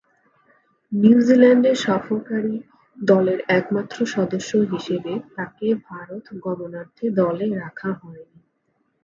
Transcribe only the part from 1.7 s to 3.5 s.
সফরকারী দলের